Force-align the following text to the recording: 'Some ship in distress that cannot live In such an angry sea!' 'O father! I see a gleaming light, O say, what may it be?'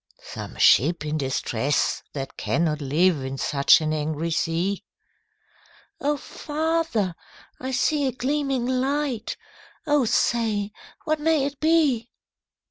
'Some 0.19 0.55
ship 0.57 1.05
in 1.05 1.15
distress 1.19 2.01
that 2.13 2.35
cannot 2.35 2.81
live 2.81 3.23
In 3.23 3.37
such 3.37 3.81
an 3.81 3.93
angry 3.93 4.31
sea!' 4.31 4.83
'O 5.99 6.17
father! 6.17 7.13
I 7.59 7.69
see 7.69 8.07
a 8.07 8.11
gleaming 8.11 8.65
light, 8.65 9.37
O 9.85 10.05
say, 10.05 10.71
what 11.03 11.19
may 11.19 11.45
it 11.45 11.59
be?' 11.59 12.09